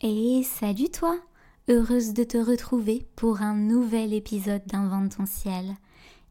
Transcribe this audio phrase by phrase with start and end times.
[0.00, 1.16] Et salut toi
[1.68, 5.76] Heureuse de te retrouver pour un nouvel épisode d'Invente ton ciel.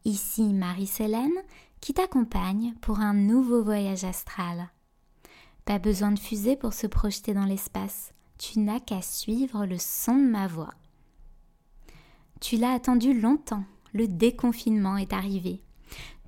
[0.05, 1.32] Ici Marie-Célène
[1.79, 4.70] qui t'accompagne pour un nouveau voyage astral.
[5.65, 10.18] Pas besoin de fusée pour se projeter dans l'espace, tu n'as qu'à suivre le son
[10.18, 10.74] de ma voix.
[12.42, 15.62] Tu l'as attendu longtemps, le déconfinement est arrivé.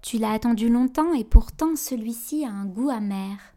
[0.02, 3.55] Tu l'as attendu longtemps et pourtant celui-ci a un goût amer.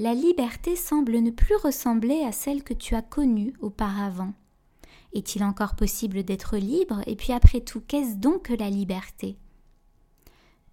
[0.00, 4.32] La liberté semble ne plus ressembler à celle que tu as connue auparavant.
[5.12, 9.36] Est-il encore possible d'être libre Et puis après tout, qu'est-ce donc que la liberté?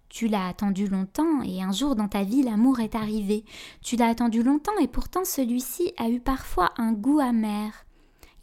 [0.08, 3.44] Tu l'as attendu longtemps et un jour dans ta vie l'amour est arrivé.
[3.82, 7.84] Tu l'as attendu longtemps et pourtant celui-ci a eu parfois un goût amer.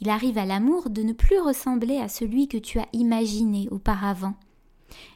[0.02, 4.36] Il arrive à l'amour de ne plus ressembler à celui que tu as imaginé auparavant.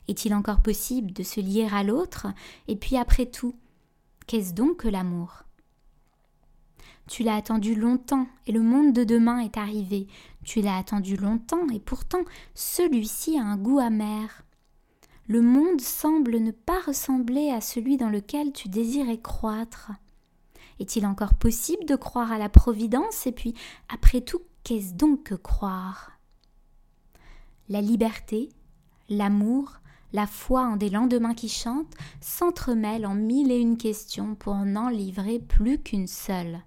[0.07, 2.27] Est-il encore possible de se lier à l'autre
[2.69, 3.53] Et puis après tout,
[4.27, 5.43] qu'est-ce donc que l'amour?
[7.07, 10.07] Tu l'as attendu longtemps et le monde de demain est arrivé.
[10.43, 14.43] Tu l'as attendu longtemps et pourtant celui-ci a un goût amer.
[15.27, 19.91] Le monde semble ne pas ressembler à celui dans lequel tu désirais croître.
[20.79, 23.53] Est-il encore possible de croire à la Providence Et puis,
[23.89, 26.11] après tout, qu'est-ce donc que croire?
[27.67, 28.49] La liberté,
[29.09, 29.79] l'amour,
[30.13, 34.89] la foi en des lendemains qui chantent s'entremêlent en mille et une questions pour n'en
[34.89, 36.61] livrer plus qu'une seule.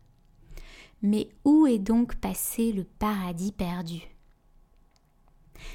[1.03, 4.01] Mais où est donc passé le paradis perdu?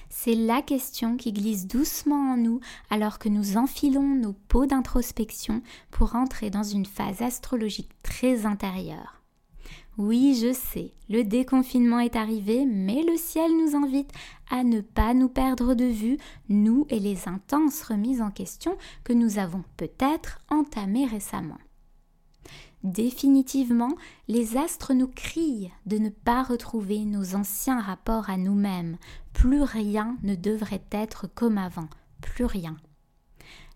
[0.10, 2.60] C'est la question qui glisse doucement en nous
[2.90, 9.22] alors que nous enfilons nos peaux d'introspection pour entrer dans une phase astrologique très intérieure.
[9.98, 14.12] Oui, je sais, le déconfinement est arrivé, mais le ciel nous invite
[14.50, 16.18] à ne pas nous perdre de vue,
[16.50, 21.58] nous et les intenses remises en question que nous avons peut-être entamées récemment.
[22.86, 23.96] Définitivement,
[24.28, 29.00] les astres nous crient de ne pas retrouver nos anciens rapports à nous-mêmes.
[29.34, 31.90] Plus rien ne devrait être comme avant,
[32.22, 32.78] plus rien.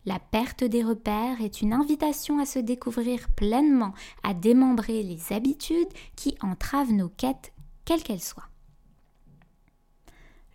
[0.06, 5.92] La perte des repères est une invitation à se découvrir pleinement, à démembrer les habitudes
[6.16, 7.52] qui entravent nos quêtes,
[7.86, 8.50] quelles qu'elles soient.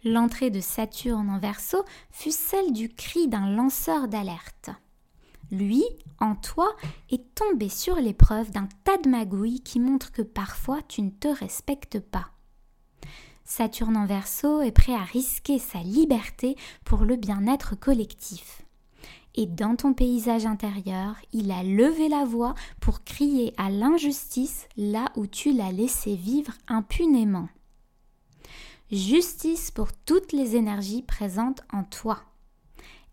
[0.04, 4.70] L'entrée de Saturne en verso fut celle du cri d'un lanceur d'alerte.
[5.54, 5.84] Lui,
[6.20, 6.74] en toi,
[7.10, 11.28] est tombé sur l'épreuve d'un tas de magouilles qui montrent que parfois tu ne te
[11.28, 12.30] respectes pas.
[13.44, 18.64] Saturne en verso est prêt à risquer sa liberté pour le bien-être collectif
[19.34, 25.06] et dans ton paysage intérieur, il a levé la voix pour crier à l'injustice là
[25.16, 27.48] où tu l'as laissé vivre impunément.
[28.92, 32.22] Justice pour toutes les énergies présentes en toi.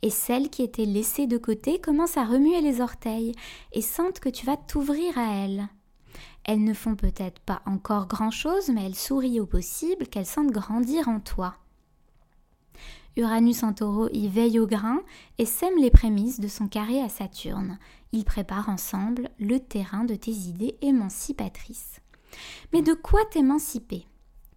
[0.01, 3.33] Et celles qui étaient laissées de côté commencent à remuer les orteils
[3.71, 5.67] et sentent que tu vas t'ouvrir à elles.
[6.43, 11.07] Elles ne font peut-être pas encore grand-chose, mais elles sourient au possible qu'elles sentent grandir
[11.07, 11.55] en toi.
[13.17, 15.01] Uranus en taureau y veille au grain
[15.37, 17.77] et sème les prémices de son carré à Saturne.
[18.13, 21.99] Ils préparent ensemble le terrain de tes idées émancipatrices.
[22.73, 24.07] Mais de quoi t'émanciper?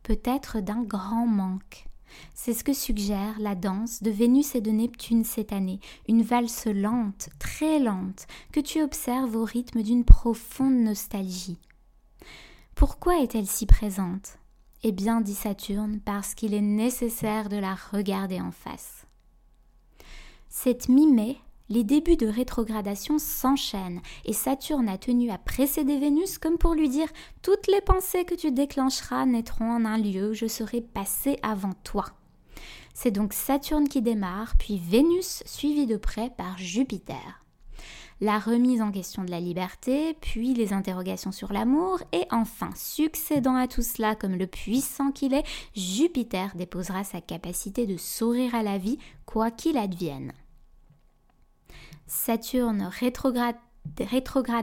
[0.05, 1.87] Peut-être d'un grand manque.
[2.35, 6.67] C'est ce que suggère la danse de Vénus et de Neptune cette année, une valse
[6.67, 11.59] lente, très lente, que tu observes au rythme d'une profonde nostalgie.
[12.75, 14.39] Pourquoi est-elle si présente?
[14.83, 19.07] Eh bien, dit Saturne, parce qu'il est nécessaire de la regarder en face.
[20.51, 21.39] Cette mi-mai,
[21.75, 26.89] les débuts de rétrogradation s'enchaînent et Saturne a tenu à précéder Vénus comme pour lui
[26.89, 27.09] dire
[27.43, 32.05] Toutes les pensées que tu déclencheras naîtront en un lieu, je serai passé avant toi.
[32.95, 37.41] C'est donc Saturne qui démarre, puis Vénus suivi de près par Jupiter
[38.21, 43.57] la remise en question de la liberté, puis les interrogations sur l'amour, et enfin, succédant
[43.57, 48.63] à tout cela comme le puissant qu'il est, Jupiter déposera sa capacité de sourire à
[48.63, 50.33] la vie, quoi qu'il advienne.
[52.07, 53.57] Saturne rétrograde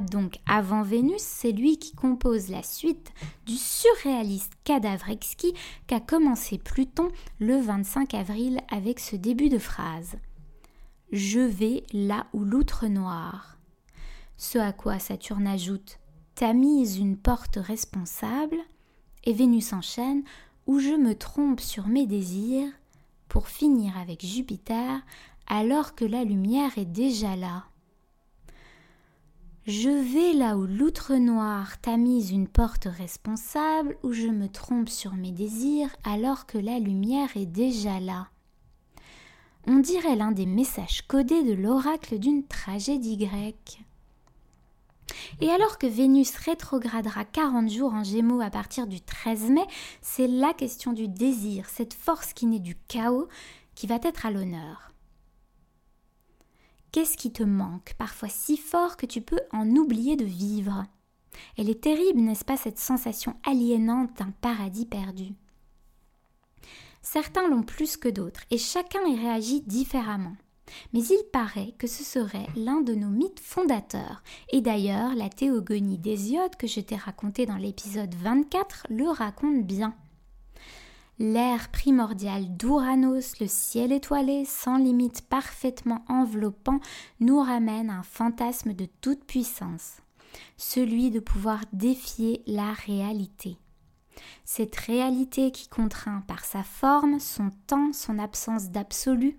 [0.09, 3.11] donc avant Vénus, c'est lui qui compose la suite
[3.45, 5.53] du surréaliste cadavre exquis
[5.87, 10.17] qu'a commencé Pluton le 25 avril avec ce début de phrase.
[11.11, 13.57] Je vais là où l'outre noir.
[14.37, 15.99] Ce à quoi Saturne ajoute
[16.35, 18.57] T'as mise une porte responsable,
[19.25, 20.23] et Vénus enchaîne
[20.65, 22.71] où je me trompe sur mes désirs,
[23.31, 24.99] pour finir avec Jupiter
[25.47, 27.63] alors que la lumière est déjà là.
[29.65, 34.89] Je vais là où l'outre noir t'a mise une porte responsable, où je me trompe
[34.89, 38.27] sur mes désirs alors que la lumière est déjà là.
[39.65, 43.79] On dirait l'un des messages codés de l'oracle d'une tragédie grecque.
[45.39, 49.65] Et alors que Vénus rétrogradera 40 jours en Gémeaux à partir du 13 mai,
[50.01, 53.27] c'est la question du désir, cette force qui naît du chaos,
[53.75, 54.91] qui va être à l'honneur.
[56.91, 60.85] Qu'est-ce qui te manque, parfois si fort que tu peux en oublier de vivre?
[61.57, 65.33] Elle est terrible, n'est-ce pas, cette sensation aliénante d'un paradis perdu?
[67.01, 70.35] Certains l'ont plus que d'autres, et chacun y réagit différemment.
[70.93, 75.97] Mais il paraît que ce serait l'un de nos mythes fondateurs, et d'ailleurs la théogonie
[75.97, 79.95] d'Hésiode que je t'ai racontée dans l'épisode 24 le raconte bien.
[81.19, 86.79] L'air primordial d'Ouranos, le ciel étoilé, sans limite parfaitement enveloppant,
[87.19, 89.97] nous ramène à un fantasme de toute puissance,
[90.57, 93.57] celui de pouvoir défier la réalité.
[94.45, 99.37] Cette réalité qui contraint par sa forme, son temps, son absence d'absolu,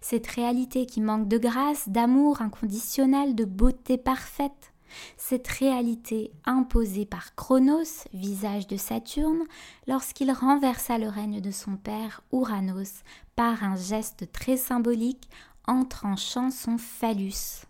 [0.00, 4.72] cette réalité qui manque de grâce, d'amour inconditionnel, de beauté parfaite,
[5.16, 9.44] cette réalité imposée par Chronos, visage de Saturne,
[9.86, 13.02] lorsqu'il renversa le règne de son père Ouranos
[13.36, 15.28] par un geste très symbolique
[15.66, 17.66] en tranchant son phallus.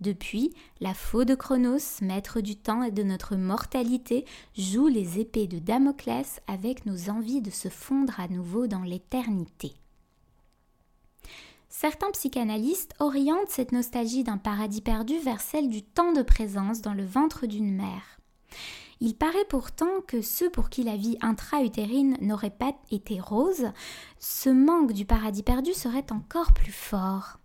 [0.00, 4.24] Depuis, la faux de Chronos, maître du temps et de notre mortalité,
[4.56, 9.72] joue les épées de Damoclès avec nos envies de se fondre à nouveau dans l'éternité.
[11.68, 16.94] Certains psychanalystes orientent cette nostalgie d'un paradis perdu vers celle du temps de présence dans
[16.94, 18.20] le ventre d'une mère.
[19.00, 23.72] Il paraît pourtant que ceux pour qui la vie intra-utérine n'aurait pas été rose,
[24.18, 27.38] ce manque du paradis perdu serait encore plus fort.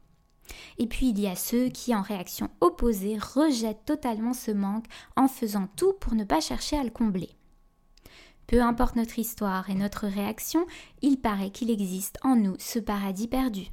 [0.78, 4.86] Et puis il y a ceux qui, en réaction opposée, rejettent totalement ce manque
[5.16, 7.30] en faisant tout pour ne pas chercher à le combler.
[8.50, 10.66] Peu importe notre histoire et notre réaction,
[11.04, 13.68] il paraît qu'il existe en nous ce paradis perdu.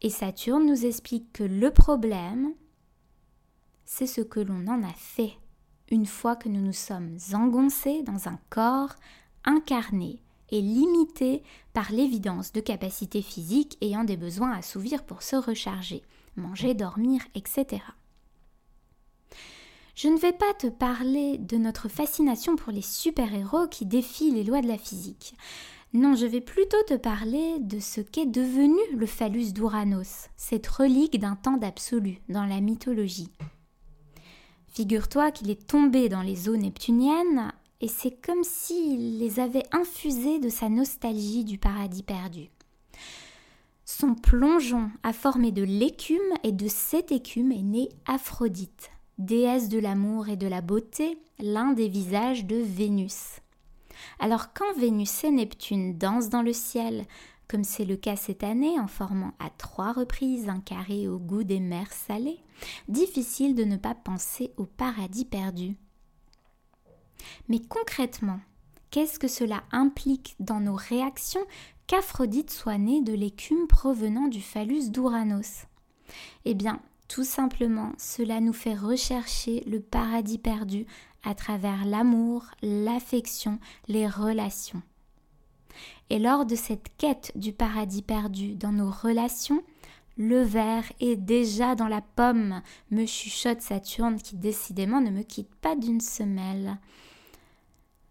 [0.00, 2.54] Et Saturne nous explique que le problème,
[3.84, 5.34] c'est ce que l'on en a fait
[5.90, 8.94] une fois que nous nous sommes engoncés dans un corps
[9.44, 11.42] incarné et limité
[11.74, 16.02] par l'évidence de capacités physiques ayant des besoins à assouvir pour se recharger,
[16.36, 17.82] manger, dormir, etc.
[19.94, 24.42] Je ne vais pas te parler de notre fascination pour les super-héros qui défient les
[24.42, 25.34] lois de la physique.
[25.92, 31.20] Non, je vais plutôt te parler de ce qu'est devenu le phallus d'Ouranos, cette relique
[31.20, 33.30] d'un temps d'absolu dans la mythologie.
[34.66, 40.40] Figure-toi qu'il est tombé dans les eaux neptuniennes et c'est comme s'il les avait infusés
[40.40, 42.48] de sa nostalgie du paradis perdu.
[43.84, 49.78] Son plongeon a formé de l'écume et de cette écume est née Aphrodite, déesse de
[49.78, 53.40] l'amour et de la beauté, l'un des visages de Vénus.
[54.18, 57.06] Alors quand Vénus et Neptune dansent dans le ciel,
[57.48, 61.44] comme c'est le cas cette année en formant à trois reprises un carré au goût
[61.44, 62.40] des mers salées,
[62.88, 65.76] difficile de ne pas penser au paradis perdu.
[67.48, 68.40] Mais concrètement,
[68.90, 71.44] qu'est-ce que cela implique dans nos réactions
[71.86, 75.66] qu'Aphrodite soit née de l'écume provenant du phallus d'Ouranos?
[76.44, 80.86] Eh bien, tout simplement, cela nous fait rechercher le paradis perdu
[81.22, 83.58] à travers l'amour, l'affection,
[83.88, 84.82] les relations.
[86.10, 89.62] Et lors de cette quête du paradis perdu dans nos relations,
[90.16, 95.54] le verre est déjà dans la pomme, me chuchote Saturne qui décidément ne me quitte
[95.56, 96.78] pas d'une semelle.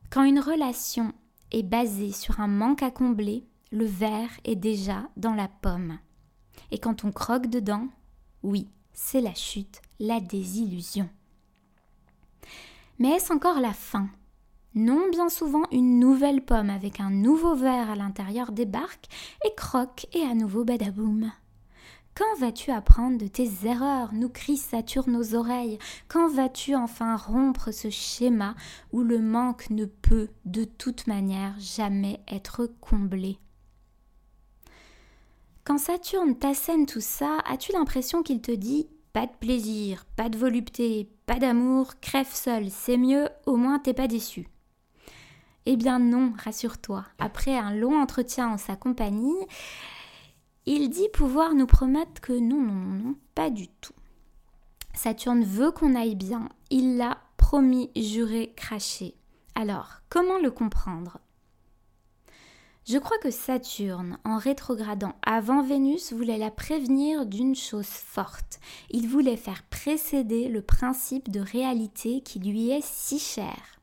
[0.10, 1.13] Quand une relation
[1.51, 5.98] est basée sur un manque à combler, le verre est déjà dans la pomme.
[6.72, 7.88] Et quand on croque dedans,
[8.44, 11.10] oui, c'est la chute, la désillusion.
[13.00, 14.08] Mais est-ce encore la fin?
[14.76, 19.06] Non, bien souvent, une nouvelle pomme avec un nouveau verre à l'intérieur débarque
[19.46, 21.32] et croque et à nouveau badaboum.
[22.16, 24.14] Quand vas-tu apprendre de tes erreurs?
[24.14, 25.80] nous crie Saturne aux oreilles.
[26.08, 28.56] Quand vas-tu enfin rompre ce schéma
[28.92, 33.40] où le manque ne peut, de toute manière, jamais être comblé?
[35.65, 40.38] Quand Saturne t'assène tout ça, as-tu l'impression qu'il te dit pas de plaisir, pas de
[40.38, 44.50] volupté, pas d'amour, crève seul, c'est mieux, au moins t'es pas déçu?
[45.65, 49.38] Eh bien non, rassure-toi, après un long entretien en sa compagnie,
[50.65, 53.93] il dit pouvoir nous promettre que non, non, non, non, pas du tout.
[54.93, 59.15] Saturne veut qu'on aille bien, il l'a promis, juré, craché.
[59.55, 61.20] Alors, comment le comprendre?
[62.86, 68.60] Je crois que Saturne, en rétrogradant avant Vénus, voulait la prévenir d'une chose forte.
[68.90, 73.80] Il voulait faire précéder le principe de réalité qui lui est si cher.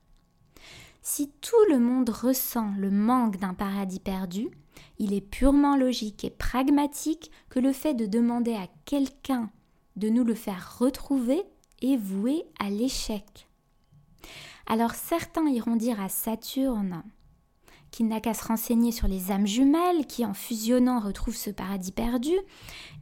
[1.02, 4.50] Si tout le monde ressent le manque d'un paradis perdu,
[4.98, 9.50] il est purement logique et pragmatique que le fait de demander à quelqu'un
[9.96, 11.42] de nous le faire retrouver
[11.80, 13.48] est voué à l'échec.
[14.66, 17.02] Alors certains iront dire à Saturne
[17.90, 21.92] qu'il n'a qu'à se renseigner sur les âmes jumelles qui en fusionnant retrouvent ce paradis
[21.92, 22.34] perdu,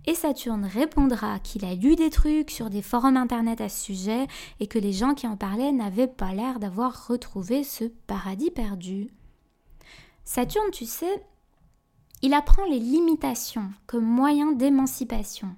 [0.07, 4.27] et Saturne répondra qu'il a lu des trucs sur des forums internet à ce sujet
[4.61, 9.13] et que les gens qui en parlaient n'avaient pas l'air d'avoir retrouvé ce paradis perdu.
[10.25, 11.23] Saturne, tu sais,
[12.23, 15.49] il apprend les limitations comme moyen d'émancipation.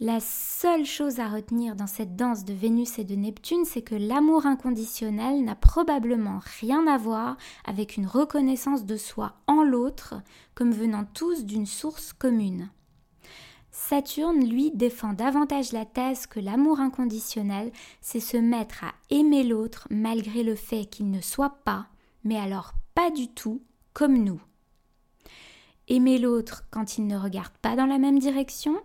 [0.00, 3.96] La seule chose à retenir dans cette danse de Vénus et de Neptune, c'est que
[3.96, 10.14] l'amour inconditionnel n'a probablement rien à voir avec une reconnaissance de soi en l'autre
[10.54, 12.70] comme venant tous d'une source commune.
[13.72, 19.88] Saturne, lui, défend davantage la thèse que l'amour inconditionnel, c'est se mettre à aimer l'autre
[19.90, 21.88] malgré le fait qu'il ne soit pas,
[22.22, 23.62] mais alors pas du tout,
[23.94, 24.40] comme nous.
[25.88, 28.76] Aimer l'autre quand il ne regarde pas dans la même direction,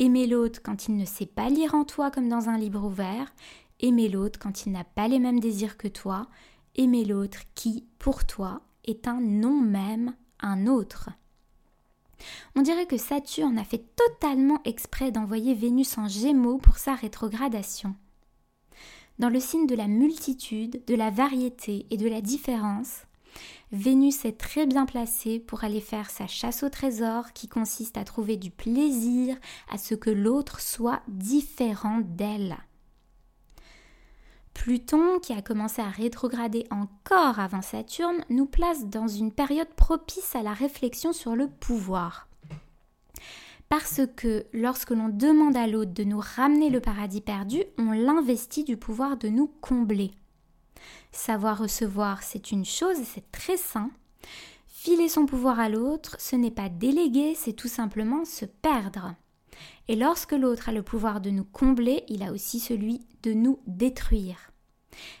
[0.00, 3.32] aimer l'autre quand il ne sait pas lire en toi comme dans un livre ouvert,
[3.78, 6.26] aimer l'autre quand il n'a pas les mêmes désirs que toi,
[6.74, 11.10] aimer l'autre qui, pour toi, est un non même, un autre.
[12.56, 17.94] On dirait que Saturne a fait totalement exprès d'envoyer Vénus en gémeaux pour sa rétrogradation.
[19.18, 23.02] Dans le signe de la multitude, de la variété et de la différence,
[23.72, 28.04] Vénus est très bien placée pour aller faire sa chasse au trésor qui consiste à
[28.04, 29.36] trouver du plaisir
[29.70, 32.56] à ce que l'autre soit différent d'elle.
[34.54, 40.34] Pluton, qui a commencé à rétrograder encore avant Saturne, nous place dans une période propice
[40.34, 42.28] à la réflexion sur le pouvoir.
[43.70, 48.64] Parce que lorsque l'on demande à l'autre de nous ramener le paradis perdu, on l'investit
[48.64, 50.10] du pouvoir de nous combler.
[51.12, 53.90] Savoir recevoir, c'est une chose et c'est très sain.
[54.66, 59.14] Filer son pouvoir à l'autre, ce n'est pas déléguer, c'est tout simplement se perdre.
[59.88, 63.58] Et lorsque l'autre a le pouvoir de nous combler, il a aussi celui de nous
[63.66, 64.50] détruire.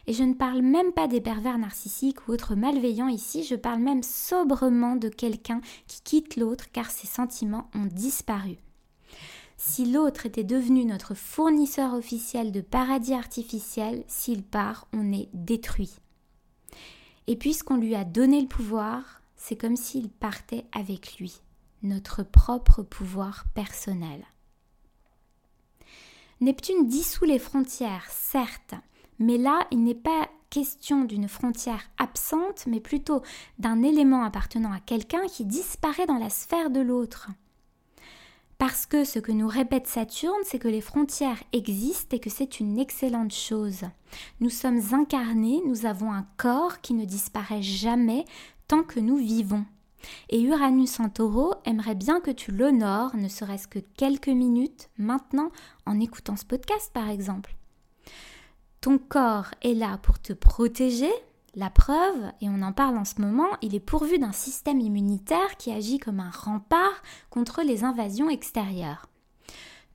[0.06, 3.80] Et je ne parle même pas des pervers narcissiques ou autres malveillants ici, je parle
[3.80, 8.56] même sobrement de quelqu'un qui quitte l'autre car ses sentiments ont disparu.
[9.62, 15.92] Si l'autre était devenu notre fournisseur officiel de paradis artificiel, s'il part, on est détruit.
[17.26, 21.42] Et puisqu'on lui a donné le pouvoir, c'est comme s'il partait avec lui,
[21.82, 24.24] notre propre pouvoir personnel.
[26.40, 28.74] Neptune dissout les frontières, certes,
[29.18, 33.20] mais là, il n'est pas question d'une frontière absente, mais plutôt
[33.58, 37.28] d'un élément appartenant à quelqu'un qui disparaît dans la sphère de l'autre.
[38.60, 42.60] Parce que ce que nous répète Saturne, c'est que les frontières existent et que c'est
[42.60, 43.84] une excellente chose.
[44.40, 48.26] Nous sommes incarnés, nous avons un corps qui ne disparaît jamais
[48.68, 49.64] tant que nous vivons.
[50.28, 55.50] Et Uranus en taureau aimerait bien que tu l'honores, ne serait-ce que quelques minutes, maintenant,
[55.86, 57.56] en écoutant ce podcast par exemple.
[58.82, 61.10] Ton corps est là pour te protéger,
[61.54, 65.56] la preuve, et on en parle en ce moment, il est pourvu d'un système immunitaire
[65.58, 69.06] qui agit comme un rempart contre les invasions extérieures.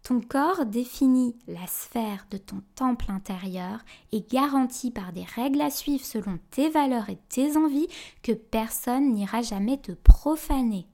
[0.04, 3.80] Ton corps définit la sphère de ton temple intérieur
[4.12, 7.88] et garantit par des règles à suivre selon tes valeurs et tes envies
[8.22, 10.86] que personne n'ira jamais te profaner.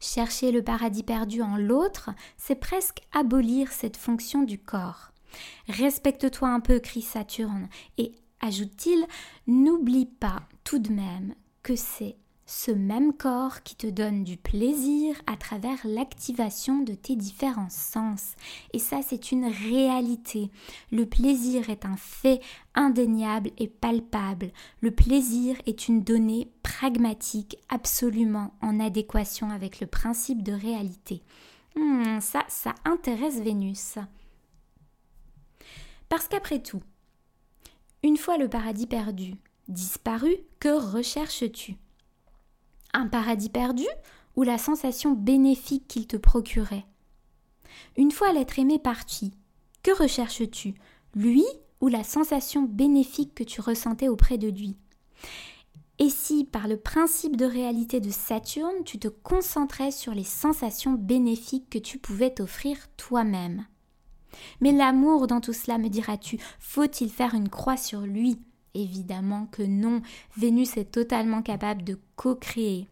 [0.00, 5.12] Chercher le paradis perdu en l'autre, c'est presque abolir cette fonction du corps.
[5.68, 7.68] Respecte-toi un peu, crie Saturne,
[7.98, 9.06] et ajoute-t-il,
[9.46, 12.16] n'oublie pas tout de même que c'est
[12.46, 18.36] ce même corps qui te donne du plaisir à travers l'activation de tes différents sens.
[18.72, 20.50] Et ça, c'est une réalité.
[20.92, 22.40] Le plaisir est un fait
[22.76, 24.52] indéniable et palpable.
[24.80, 31.22] Le plaisir est une donnée pragmatique, absolument en adéquation avec le principe de réalité.
[31.74, 33.98] Hmm, ça, ça intéresse Vénus.
[36.08, 36.82] Parce qu'après tout,
[38.06, 39.34] une fois le paradis perdu,
[39.66, 41.74] disparu, que recherches-tu?
[42.94, 43.86] Un paradis perdu
[44.36, 46.86] ou la sensation bénéfique qu'il te procurait?
[47.96, 49.32] Une fois l'être aimé parti,
[49.82, 50.74] que recherches-tu?
[51.16, 51.44] Lui
[51.80, 54.76] ou la sensation bénéfique que tu ressentais auprès de lui?
[55.98, 60.92] Et si, par le principe de réalité de Saturne, tu te concentrais sur les sensations
[60.92, 63.66] bénéfiques que tu pouvais t'offrir toi-même?
[64.60, 68.38] Mais l'amour dans tout cela, me diras-tu, faut-il faire une croix sur lui?
[68.74, 70.02] Évidemment que non,
[70.36, 72.88] Vénus est totalement capable de co-créer.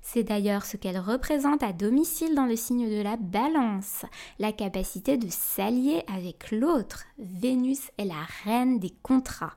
[0.00, 4.04] C'est d'ailleurs ce qu'elle représente à domicile dans le signe de la balance,
[4.38, 7.06] la capacité de s'allier avec l'autre.
[7.18, 9.56] Vénus est la reine des contrats.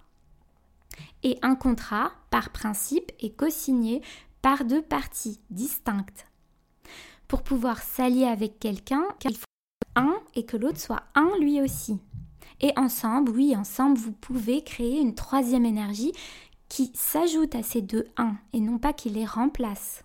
[1.22, 4.02] Et un contrat, par principe, est co-signé
[4.42, 6.26] par deux parties distinctes.
[7.28, 9.46] Pour pouvoir s'allier avec quelqu'un, il faut
[10.36, 12.00] et que l'autre soit un lui aussi.
[12.62, 16.12] Et ensemble, oui, ensemble, vous pouvez créer une troisième énergie
[16.68, 20.04] qui s'ajoute à ces deux 1 et non pas qui les remplace.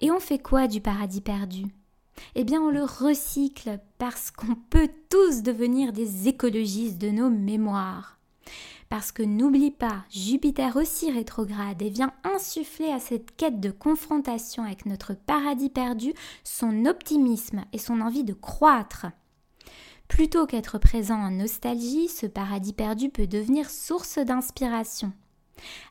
[0.00, 1.64] Et on fait quoi du paradis perdu?
[2.34, 8.18] Eh bien, on le recycle parce qu'on peut tous devenir des écologistes de nos mémoires.
[8.90, 14.64] Parce que n'oublie pas, Jupiter aussi rétrograde et vient insuffler à cette quête de confrontation
[14.64, 19.06] avec notre paradis perdu son optimisme et son envie de croître.
[20.08, 25.12] Plutôt qu'être présent en nostalgie, ce paradis perdu peut devenir source d'inspiration.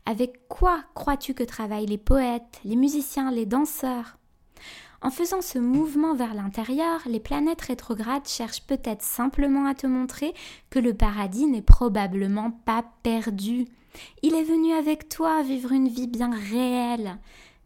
[0.05, 4.17] Avec quoi crois-tu que travaillent les poètes, les musiciens, les danseurs?
[5.01, 10.33] En faisant ce mouvement vers l'intérieur, les planètes rétrogrades cherchent peut-être simplement à te montrer
[10.69, 13.65] que le paradis n'est probablement pas perdu.
[14.23, 17.17] Il est venu avec toi vivre une vie bien réelle.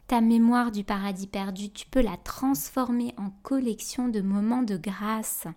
[0.08, 5.48] Ta mémoire du paradis perdu, tu peux la transformer en collection de moments de grâce.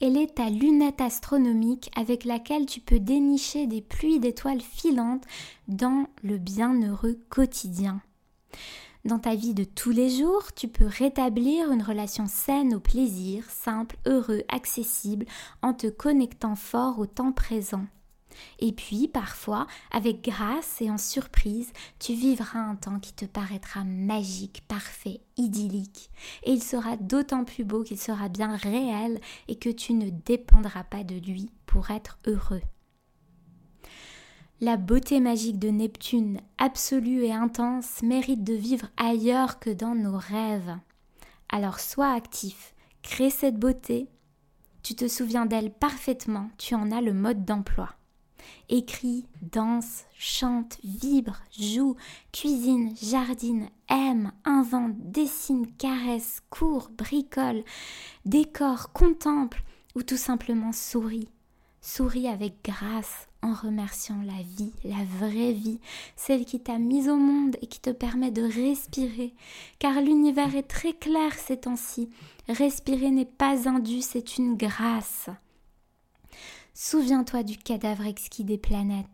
[0.00, 5.24] Elle est ta lunette astronomique avec laquelle tu peux dénicher des pluies d'étoiles filantes
[5.68, 8.02] dans le bienheureux quotidien.
[9.06, 13.48] Dans ta vie de tous les jours, tu peux rétablir une relation saine au plaisir,
[13.48, 15.24] simple, heureux, accessible,
[15.62, 17.86] en te connectant fort au temps présent.
[18.58, 23.84] Et puis, parfois, avec grâce et en surprise, tu vivras un temps qui te paraîtra
[23.84, 26.10] magique, parfait, idyllique.
[26.44, 30.84] Et il sera d'autant plus beau qu'il sera bien réel et que tu ne dépendras
[30.84, 32.62] pas de lui pour être heureux.
[34.62, 40.18] La beauté magique de Neptune, absolue et intense, mérite de vivre ailleurs que dans nos
[40.18, 40.76] rêves.
[41.48, 44.06] Alors sois actif, crée cette beauté.
[44.82, 47.88] Tu te souviens d'elle parfaitement, tu en as le mode d'emploi.
[48.68, 51.96] Écris, danse, chante, vibre, joue,
[52.30, 57.64] cuisine, jardine, aime, invente, dessine, caresse, court, bricole,
[58.26, 59.62] décore, contemple
[59.94, 61.30] ou tout simplement souris.
[61.82, 65.80] Souris avec grâce en remerciant la vie, la vraie vie,
[66.14, 69.34] celle qui t'a mise au monde et qui te permet de respirer,
[69.78, 72.10] car l'univers est très clair ces temps-ci.
[72.48, 75.30] Respirer n'est pas un dû, c'est une grâce.
[76.74, 79.06] Souviens-toi du cadavre exquis des planètes.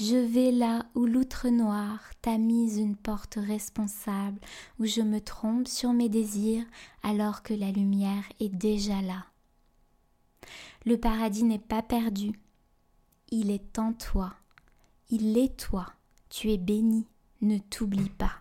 [0.00, 4.38] Je vais là où l'outre noir t'a mise une porte responsable,
[4.78, 6.64] où je me trompe sur mes désirs
[7.02, 9.27] alors que la lumière est déjà là.
[10.88, 12.32] Le paradis n'est pas perdu,
[13.30, 14.34] il est en toi,
[15.10, 15.92] il est toi,
[16.30, 17.06] tu es béni,
[17.42, 18.32] ne t'oublie pas.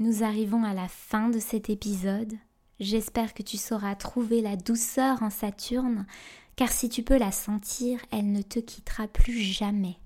[0.00, 2.32] Nous arrivons à la fin de cet épisode.
[2.80, 6.06] J'espère que tu sauras trouver la douceur en Saturne,
[6.56, 9.96] car si tu peux la sentir, elle ne te quittera plus jamais.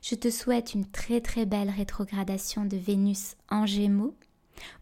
[0.00, 4.14] Je te souhaite une très très belle rétrogradation de Vénus en Gémeaux.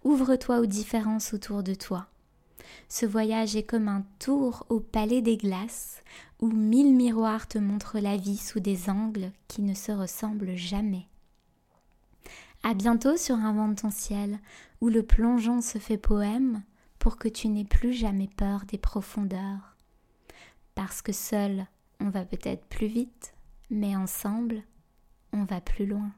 [0.05, 2.07] Ouvre-toi aux différences autour de toi.
[2.89, 6.03] Ce voyage est comme un tour au palais des glaces,
[6.41, 11.07] où mille miroirs te montrent la vie sous des angles qui ne se ressemblent jamais.
[12.63, 14.39] À bientôt sur Invente ton ciel,
[14.81, 16.63] où le plongeon se fait poème
[16.99, 19.77] pour que tu n'aies plus jamais peur des profondeurs.
[20.75, 21.67] Parce que seul,
[22.01, 23.35] on va peut-être plus vite,
[23.71, 24.63] mais ensemble,
[25.33, 26.11] on va plus loin.